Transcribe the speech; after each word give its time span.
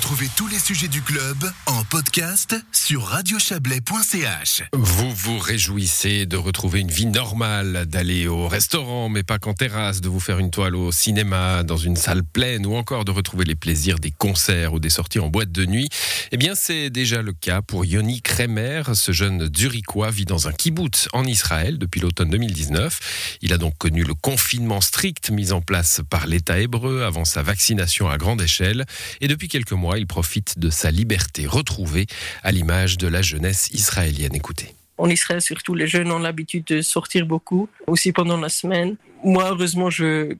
Retrouvez 0.00 0.30
tous 0.34 0.48
les 0.48 0.58
sujets 0.58 0.88
du 0.88 1.02
club 1.02 1.36
en 1.66 1.84
podcast 1.84 2.56
sur 2.72 3.02
radiochablais.ch. 3.02 4.62
Vous 4.72 5.14
vous 5.14 5.38
réjouissez 5.38 6.24
de 6.24 6.38
retrouver 6.38 6.80
une 6.80 6.90
vie 6.90 7.04
normale, 7.04 7.84
d'aller 7.84 8.26
au 8.26 8.48
restaurant, 8.48 9.10
mais 9.10 9.22
pas 9.22 9.38
qu'en 9.38 9.52
terrasse, 9.52 10.00
de 10.00 10.08
vous 10.08 10.18
faire 10.18 10.38
une 10.38 10.50
toile 10.50 10.74
au 10.74 10.90
cinéma, 10.90 11.64
dans 11.64 11.76
une 11.76 11.96
salle 11.96 12.24
pleine, 12.24 12.64
ou 12.64 12.76
encore 12.76 13.04
de 13.04 13.10
retrouver 13.10 13.44
les 13.44 13.54
plaisirs 13.54 13.98
des 13.98 14.10
concerts 14.10 14.72
ou 14.72 14.80
des 14.80 14.88
sorties 14.88 15.18
en 15.18 15.28
boîte 15.28 15.52
de 15.52 15.66
nuit. 15.66 15.90
Eh 16.32 16.38
bien, 16.38 16.54
c'est 16.54 16.88
déjà 16.88 17.20
le 17.20 17.34
cas 17.34 17.60
pour 17.60 17.84
Yoni 17.84 18.22
Kremer. 18.22 18.82
Ce 18.94 19.12
jeune 19.12 19.50
Zurichois 19.54 20.10
vit 20.10 20.24
dans 20.24 20.48
un 20.48 20.52
kibbutz 20.52 21.08
en 21.12 21.26
Israël 21.26 21.76
depuis 21.76 22.00
l'automne 22.00 22.30
2019. 22.30 23.36
Il 23.42 23.52
a 23.52 23.58
donc 23.58 23.76
connu 23.76 24.02
le 24.02 24.14
confinement 24.14 24.80
strict 24.80 25.28
mis 25.28 25.52
en 25.52 25.60
place 25.60 26.00
par 26.08 26.26
l'État 26.26 26.58
hébreu 26.58 27.04
avant 27.04 27.26
sa 27.26 27.42
vaccination 27.42 28.08
à 28.08 28.16
grande 28.16 28.40
échelle. 28.40 28.86
Et 29.20 29.28
depuis 29.28 29.48
quelques 29.48 29.72
mois, 29.72 29.89
il 29.98 30.06
profite 30.06 30.58
de 30.58 30.70
sa 30.70 30.90
liberté 30.90 31.46
retrouvée 31.46 32.06
à 32.42 32.52
l'image 32.52 32.98
de 32.98 33.08
la 33.08 33.22
jeunesse 33.22 33.70
israélienne. 33.72 34.34
Écoutez. 34.34 34.74
En 34.98 35.08
Israël, 35.08 35.40
surtout, 35.40 35.74
les 35.74 35.86
jeunes 35.86 36.12
ont 36.12 36.18
l'habitude 36.18 36.64
de 36.64 36.82
sortir 36.82 37.24
beaucoup, 37.24 37.68
aussi 37.86 38.12
pendant 38.12 38.36
la 38.36 38.50
semaine. 38.50 38.96
Moi, 39.24 39.48
heureusement, 39.48 39.88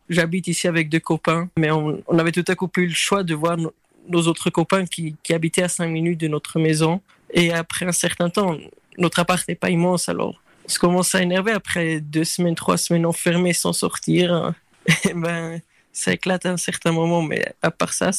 j'habite 0.09 0.49
ici 0.49 0.69
avec 0.69 0.91
deux 0.91 1.01
copains, 1.01 1.49
mais 1.57 1.71
on, 1.71 2.03
avait 2.19 2.33
tout 2.33 2.45
à 2.47 2.55
coup 2.55 2.69
plus 2.69 2.89
le 2.89 2.95
choix 2.95 3.23
de 3.23 3.35
voir 3.35 3.57
nos, 3.57 4.27
autres 4.27 4.51
copains 4.51 4.85
qui, 4.85 5.17
qui 5.23 5.33
habitaient 5.33 5.63
à 5.63 5.69
cinq 5.69 5.89
minutes 5.89 6.21
de 6.21 6.29
notre 6.29 6.59
maison. 6.59 7.01
Et 7.33 7.53
après 7.53 7.87
un 7.87 7.93
certain 7.93 8.29
temps, 8.29 8.59
notre 8.99 9.21
appart 9.21 9.49
n'est 9.49 9.55
pas 9.55 9.71
immense, 9.71 10.09
alors 10.09 10.43
on 10.67 10.69
se 10.69 10.79
commence 10.79 11.15
à 11.15 11.23
énerver 11.23 11.53
après 11.53 12.01
deux 12.01 12.25
semaines, 12.25 12.55
trois 12.55 12.77
semaines 12.77 13.07
enfermées 13.07 13.55
sans 13.55 13.73
sortir. 13.73 14.53
Et 15.09 15.15
ben, 15.15 15.61
ça 15.93 16.13
éclate 16.13 16.47
à 16.47 16.51
un 16.51 16.57
certain 16.57 16.93
moment, 16.93 17.23
mais 17.23 17.45
à 17.63 17.71
part 17.71 17.93
ça, 17.93 18.11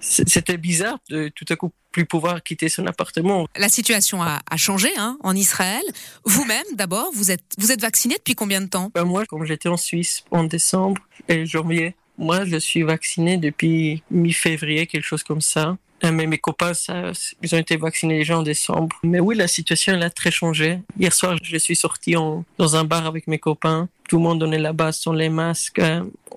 c'était 0.00 0.56
bizarre 0.56 0.98
de 1.08 1.28
tout 1.28 1.46
à 1.48 1.56
coup 1.56 1.72
plus 1.90 2.06
pouvoir 2.06 2.42
quitter 2.42 2.68
son 2.68 2.86
appartement. 2.86 3.46
La 3.56 3.68
situation 3.68 4.22
a, 4.22 4.40
changé 4.56 4.90
hein, 4.96 5.18
en 5.22 5.34
Israël. 5.34 5.82
Vous-même, 6.24 6.64
d'abord, 6.74 7.10
vous 7.14 7.30
êtes, 7.30 7.44
vous 7.58 7.72
êtes 7.72 7.80
vacciné 7.80 8.16
depuis 8.16 8.34
combien 8.34 8.60
de 8.60 8.66
temps? 8.66 8.90
Ben 8.94 9.04
Moi, 9.04 9.24
comme 9.26 9.44
j'étais 9.44 9.68
en 9.68 9.76
Suisse 9.76 10.24
en 10.30 10.44
décembre 10.44 11.00
et 11.28 11.46
janvier, 11.46 11.94
moi, 12.18 12.44
je 12.44 12.56
suis 12.56 12.82
vacciné 12.82 13.36
depuis 13.36 14.02
mi-février, 14.10 14.86
quelque 14.86 15.04
chose 15.04 15.22
comme 15.22 15.40
ça. 15.40 15.76
Euh, 16.04 16.12
mais 16.12 16.26
mes 16.26 16.38
copains, 16.38 16.74
ça, 16.74 17.12
ils 17.42 17.54
ont 17.54 17.58
été 17.58 17.76
vaccinés 17.76 18.18
déjà 18.18 18.38
en 18.38 18.42
décembre. 18.42 18.96
Mais 19.02 19.20
oui, 19.20 19.36
la 19.36 19.48
situation, 19.48 19.94
elle 19.94 20.02
a 20.02 20.10
très 20.10 20.30
changé. 20.30 20.80
Hier 20.98 21.12
soir, 21.12 21.36
je 21.42 21.56
suis 21.56 21.76
sorti 21.76 22.16
en, 22.16 22.44
dans 22.58 22.76
un 22.76 22.84
bar 22.84 23.06
avec 23.06 23.26
mes 23.26 23.38
copains. 23.38 23.88
Tout 24.08 24.16
le 24.16 24.22
monde 24.22 24.38
donnait 24.38 24.58
la 24.58 24.72
base 24.72 24.98
sans 24.98 25.12
les 25.12 25.28
masques. 25.28 25.80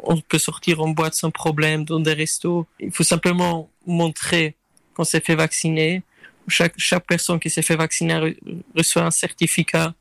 On 0.03 0.19
peut 0.19 0.39
sortir 0.39 0.81
en 0.81 0.89
boîte 0.89 1.13
sans 1.13 1.31
problème, 1.31 1.85
dans 1.85 1.99
des 1.99 2.13
restos. 2.13 2.65
Il 2.79 2.91
faut 2.91 3.03
simplement 3.03 3.69
montrer 3.85 4.55
qu'on 4.95 5.03
s'est 5.03 5.19
fait 5.19 5.35
vacciner. 5.35 6.03
Chaque, 6.47 6.75
personne 7.07 7.39
qui 7.39 7.49
s'est 7.49 7.61
fait 7.61 7.75
vacciner 7.75 8.35
reçoit 8.75 9.03
un 9.03 9.11
certificat. 9.11 9.93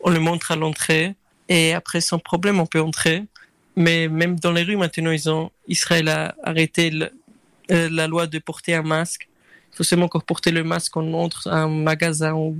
On 0.00 0.10
le 0.10 0.20
montre 0.20 0.52
à 0.52 0.56
l'entrée. 0.56 1.14
Et 1.48 1.72
après, 1.72 2.00
sans 2.00 2.18
problème, 2.18 2.60
on 2.60 2.66
peut 2.66 2.80
entrer. 2.80 3.24
Mais 3.76 4.08
même 4.08 4.38
dans 4.38 4.52
les 4.52 4.62
rues, 4.62 4.76
maintenant, 4.76 5.10
ils 5.10 5.28
ont, 5.30 5.50
Israël 5.66 6.08
a 6.08 6.34
arrêté 6.42 6.92
euh, 7.70 7.88
la 7.90 8.06
loi 8.06 8.26
de 8.26 8.38
porter 8.38 8.74
un 8.74 8.82
masque. 8.82 9.28
Il 9.72 9.76
faut 9.76 9.84
seulement 9.84 10.08
porter 10.08 10.50
le 10.50 10.64
masque 10.64 10.96
en 10.96 11.12
entre 11.12 11.48
un 11.48 11.68
magasin 11.68 12.34
ou 12.34 12.56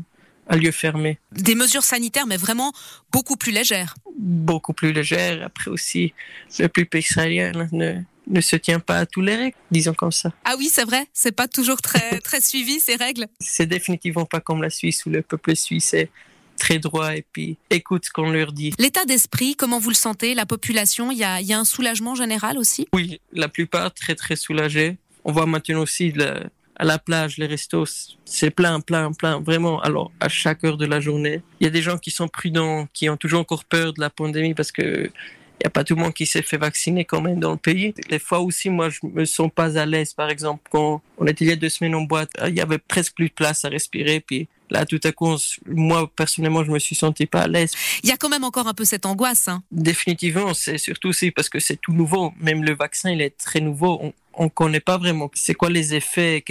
un 0.49 0.57
lieu 0.57 0.71
fermé. 0.71 1.19
Des 1.33 1.55
mesures 1.55 1.85
sanitaires, 1.85 2.27
mais 2.27 2.37
vraiment 2.37 2.73
beaucoup 3.13 3.37
plus 3.37 3.53
légères. 3.53 3.95
Beaucoup 4.17 4.73
plus 4.73 4.93
légères. 4.93 5.45
Après 5.45 5.71
aussi, 5.71 6.13
le 6.59 6.69
plus 6.69 6.89
israélien 6.95 7.53
ne, 7.73 8.01
ne 8.29 8.41
se 8.41 8.57
tient 8.57 8.81
pas 8.81 8.99
à 8.99 9.07
tous 9.07 9.21
les 9.21 9.37
règles, 9.37 9.57
disons 9.71 9.95
comme 9.95 10.13
ça. 10.13 10.33
Ah 10.45 10.55
oui, 10.59 10.69
c'est 10.73 10.85
vrai, 10.85 11.07
c'est 11.13 11.33
pas 11.33 11.49
toujours 11.49 11.81
très, 11.81 12.21
très 12.25 12.41
suivi 12.41 12.81
ces 12.81 12.97
règles. 12.97 13.27
C'est 13.41 13.67
définitivement 13.67 14.25
pas 14.25 14.41
comme 14.41 14.63
la 14.63 14.71
Suisse 14.71 15.05
où 15.07 15.11
le 15.11 15.23
peuple 15.23 15.57
suisse 15.57 15.95
est 15.95 16.11
très 16.59 16.79
droit 16.79 17.15
et 17.15 17.25
puis 17.33 17.57
écoute 17.71 18.07
ce 18.07 18.11
qu'on 18.11 18.31
leur 18.31 18.53
dit. 18.53 18.75
L'état 18.79 19.05
d'esprit, 19.05 19.55
comment 19.55 19.79
vous 19.79 19.91
le 19.91 19.95
sentez? 19.95 20.35
La 20.35 20.47
population, 20.47 21.13
il 21.13 21.19
y 21.19 21.25
a, 21.25 21.41
y 21.41 21.53
a, 21.53 21.59
un 21.59 21.65
soulagement 21.65 22.15
général 22.15 22.59
aussi? 22.59 22.89
Oui, 22.93 23.21
la 23.33 23.49
plupart 23.49 23.95
très 23.95 24.15
très 24.15 24.35
soulagés. 24.35 24.99
On 25.25 25.33
voit 25.33 25.47
maintenant 25.47 25.81
aussi 25.81 26.13
à 26.79 26.85
la 26.85 26.99
plage, 26.99 27.39
les 27.39 27.47
restos, 27.47 28.09
c'est 28.25 28.51
plein, 28.51 28.81
plein, 28.81 29.13
plein, 29.13 29.41
vraiment. 29.41 29.81
Alors, 29.81 30.13
à 30.21 30.29
chaque 30.29 30.65
heure 30.65 30.77
de 30.77 30.87
la 30.87 31.01
journée, 31.01 31.43
il 31.61 31.65
y 31.65 31.67
a 31.67 31.71
des 31.71 31.83
gens 31.83 31.99
qui 31.99 32.11
sont 32.11 32.29
prudents, 32.29 32.87
qui 32.93 33.11
ont 33.11 33.17
toujours 33.17 33.41
encore 33.41 33.65
peur 33.65 33.93
de 33.93 34.01
la 34.01 34.11
pandémie 34.11 34.55
parce 34.55 34.73
que 34.73 35.11
il 35.61 35.65
n'y 35.65 35.67
a 35.67 35.71
pas 35.71 35.83
tout 35.83 35.97
le 35.97 36.03
monde 36.03 36.15
qui 36.15 36.25
s'est 36.25 36.43
fait 36.43 36.57
vacciner 36.57 37.05
quand 37.05 37.21
même 37.21 37.41
dans 37.41 37.51
le 37.51 37.57
pays. 37.57 37.93
Les 38.11 38.21
fois 38.21 38.39
aussi, 38.39 38.71
moi, 38.71 38.91
je 38.91 39.01
me 39.03 39.25
sens 39.25 39.51
pas 39.53 39.77
à 39.77 39.87
l'aise. 39.87 40.15
Par 40.15 40.31
exemple, 40.31 40.63
quand 40.71 41.03
on 41.19 41.27
était 41.27 41.47
il 41.47 41.49
y 41.49 41.53
a 41.53 41.57
deux 41.57 41.69
semaines 41.69 41.97
en 41.97 42.03
boîte, 42.03 42.31
il 42.47 42.55
y 42.55 42.61
avait 42.61 42.79
presque 42.79 43.17
plus 43.17 43.29
de 43.29 43.35
place 43.35 43.65
à 43.65 43.69
respirer. 43.69 44.21
Puis 44.21 44.47
là, 44.71 44.87
tout 44.87 45.01
à 45.03 45.11
coup, 45.11 45.35
moi, 45.67 46.09
personnellement, 46.15 46.63
je 46.63 46.71
me 46.71 46.79
suis 46.79 46.95
senti 46.95 47.27
pas 47.27 47.43
à 47.43 47.49
l'aise. 47.49 47.73
Il 48.05 48.09
y 48.09 48.13
a 48.13 48.17
quand 48.17 48.29
même 48.29 48.45
encore 48.45 48.69
un 48.69 48.75
peu 48.75 48.85
cette 48.85 49.05
angoisse. 49.05 49.49
Hein. 49.49 49.65
Définitivement, 49.73 50.55
c'est 50.55 50.79
surtout 50.79 51.09
aussi 51.09 51.33
parce 51.33 51.49
que 51.49 51.59
c'est 51.59 51.81
tout 51.81 51.93
nouveau. 51.93 52.33
Même 52.41 52.63
le 52.63 52.77
vaccin, 52.77 53.11
il 53.11 53.21
est 53.21 53.37
très 53.37 53.61
nouveau. 53.61 53.99
On 54.01 54.13
ne 54.45 54.49
connaît 54.49 54.81
pas 54.81 54.99
vraiment 54.99 55.31
c'est 55.35 55.55
quoi 55.55 55.71
les 55.71 55.95
effets, 55.95 56.45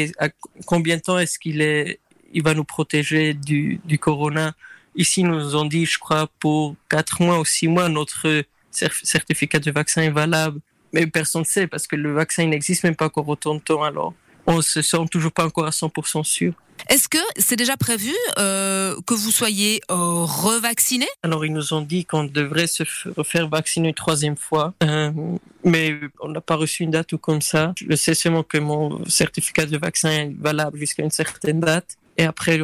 combien 0.66 0.98
de 0.98 1.02
temps 1.02 1.20
est-ce 1.20 1.40
qu'il 1.40 1.62
est, 1.62 2.00
il 2.34 2.44
va 2.44 2.54
nous 2.54 2.64
protéger 2.64 3.34
du, 3.34 3.80
du 3.86 3.98
corona? 3.98 4.54
Ici, 4.96 5.24
nous 5.24 5.56
ont 5.56 5.66
dit, 5.66 5.86
je 5.86 6.00
crois, 6.00 6.28
pour 6.40 6.76
quatre 6.90 7.22
mois 7.22 7.40
ou 7.40 7.46
six 7.46 7.68
mois, 7.68 7.88
notre 7.88 8.44
certificat 8.72 9.60
de 9.60 9.72
vaccin 9.72 10.02
est 10.02 10.10
valable. 10.10 10.60
Mais 10.94 11.06
personne 11.06 11.42
ne 11.42 11.46
sait 11.46 11.68
parce 11.68 11.86
que 11.86 11.96
le 11.96 12.14
vaccin 12.14 12.46
n'existe 12.48 12.84
même 12.84 12.96
pas 12.96 13.06
encore 13.06 13.28
autant 13.28 13.56
de 13.56 13.60
temps. 13.60 13.84
Alors, 13.84 14.14
on 14.48 14.62
se 14.62 14.82
sent 14.82 15.06
toujours 15.12 15.32
pas 15.32 15.46
encore 15.46 15.66
à 15.66 15.72
100% 15.72 16.24
sûr. 16.24 16.54
Est-ce 16.90 17.10
que 17.10 17.18
c'est 17.38 17.56
déjà 17.56 17.76
prévu 17.76 18.14
euh, 18.38 18.96
que 19.06 19.14
vous 19.14 19.32
soyez 19.32 19.82
euh, 19.92 19.96
revacciné 19.96 21.06
Alors 21.24 21.46
ils 21.46 21.52
nous 21.52 21.74
ont 21.74 21.82
dit 21.82 22.06
qu'on 22.06 22.24
devrait 22.24 22.68
se 22.68 22.84
faire 23.24 23.50
vacciner 23.50 23.90
une 23.90 23.94
troisième 23.96 24.38
fois, 24.38 24.74
euh, 24.84 25.12
mais 25.64 25.96
on 26.22 26.30
n'a 26.30 26.42
pas 26.42 26.56
reçu 26.56 26.84
une 26.84 26.92
date 26.92 27.12
ou 27.14 27.18
comme 27.18 27.42
ça. 27.42 27.74
Je 27.76 27.96
sais 27.96 28.14
seulement 28.14 28.44
que 28.44 28.58
mon 28.58 29.04
certificat 29.06 29.66
de 29.66 29.78
vaccin 29.78 30.10
est 30.10 30.36
valable 30.40 30.78
jusqu'à 30.78 31.04
une 31.04 31.12
certaine 31.12 31.60
date. 31.60 31.98
Et 32.18 32.24
après, 32.24 32.60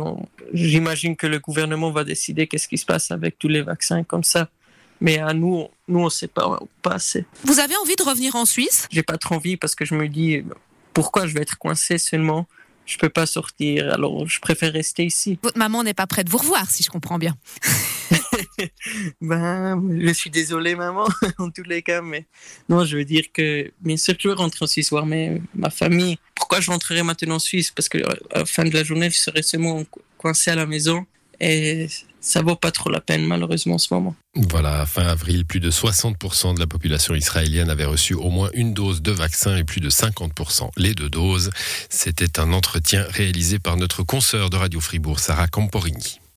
j'imagine 0.53 1.15
que 1.15 1.27
le 1.27 1.39
gouvernement 1.39 1.91
va 1.91 2.03
décider 2.03 2.47
qu'est-ce 2.47 2.67
qui 2.67 2.77
se 2.77 2.85
passe 2.85 3.11
avec 3.11 3.37
tous 3.37 3.49
les 3.49 3.61
vaccins 3.61 4.03
comme 4.03 4.23
ça. 4.23 4.49
Mais 4.99 5.19
à 5.19 5.33
nous, 5.33 5.67
nous 5.87 5.99
on 5.99 6.05
ne 6.05 6.09
sait 6.09 6.27
pas, 6.27 6.59
pas 6.81 6.93
assez. 6.93 7.25
Vous 7.43 7.59
avez 7.59 7.75
envie 7.75 7.95
de 7.95 8.03
revenir 8.03 8.35
en 8.35 8.45
Suisse? 8.45 8.87
J'ai 8.89 9.03
pas 9.03 9.17
trop 9.17 9.35
envie 9.35 9.57
parce 9.57 9.75
que 9.75 9.85
je 9.85 9.95
me 9.95 10.07
dis 10.07 10.43
pourquoi 10.93 11.27
je 11.27 11.33
vais 11.33 11.41
être 11.41 11.57
coincé 11.57 11.97
seulement? 11.97 12.47
Je 12.85 12.97
peux 12.97 13.09
pas 13.09 13.25
sortir, 13.25 13.91
alors 13.93 14.27
je 14.27 14.39
préfère 14.39 14.73
rester 14.73 15.05
ici. 15.05 15.39
Votre 15.41 15.57
maman 15.57 15.83
n'est 15.83 15.93
pas 15.93 16.07
prête 16.07 16.27
de 16.27 16.31
vous 16.31 16.37
revoir, 16.37 16.69
si 16.69 16.83
je 16.83 16.89
comprends 16.89 17.17
bien. 17.17 17.35
ben, 19.21 19.81
je 19.99 20.13
suis 20.13 20.29
désolé, 20.29 20.75
maman, 20.75 21.07
en 21.37 21.49
tous 21.49 21.63
les 21.63 21.81
cas, 21.81 22.01
mais 22.01 22.25
non, 22.69 22.85
je 22.85 22.97
veux 22.97 23.05
dire 23.05 23.25
que, 23.33 23.71
bien 23.81 23.97
sûr, 23.97 24.15
je 24.19 24.27
veux 24.27 24.33
rentrer 24.33 24.63
en 24.63 24.67
Suisse 24.67 24.89
voir 24.89 25.05
mais 25.05 25.41
ma 25.55 25.69
famille. 25.69 26.17
Pourquoi 26.35 26.59
je 26.59 26.71
rentrerai 26.71 27.03
maintenant 27.03 27.35
en 27.35 27.39
Suisse? 27.39 27.71
Parce 27.71 27.89
que 27.89 27.99
à 28.33 28.39
la 28.39 28.45
fin 28.45 28.63
de 28.63 28.73
la 28.73 28.83
journée, 28.83 29.09
je 29.09 29.17
serai 29.17 29.43
seulement 29.43 29.83
coincé 30.17 30.51
à 30.51 30.55
la 30.55 30.65
maison 30.65 31.05
et 31.39 31.87
ça 32.23 32.41
vaut 32.41 32.55
pas 32.55 32.71
trop 32.71 32.89
la 32.89 33.01
peine 33.01 33.25
malheureusement 33.25 33.75
en 33.75 33.77
ce 33.77 33.93
moment. 33.93 34.15
Voilà, 34.33 34.85
fin 34.85 35.05
avril, 35.05 35.45
plus 35.45 35.59
de 35.59 35.69
60% 35.69 36.55
de 36.55 36.59
la 36.59 36.65
population 36.65 37.13
israélienne 37.13 37.69
avait 37.69 37.85
reçu 37.85 38.13
au 38.15 38.29
moins 38.29 38.49
une 38.53 38.73
dose 38.73 39.01
de 39.01 39.11
vaccin 39.11 39.57
et 39.57 39.63
plus 39.63 39.81
de 39.81 39.89
50% 39.89 40.69
les 40.77 40.95
deux 40.95 41.09
doses. 41.09 41.51
C'était 41.89 42.39
un 42.39 42.53
entretien 42.53 43.05
réalisé 43.09 43.59
par 43.59 43.77
notre 43.77 44.03
consoeur 44.03 44.49
de 44.49 44.57
Radio 44.57 44.79
Fribourg, 44.79 45.19
Sarah 45.19 45.47
Camporini. 45.47 46.22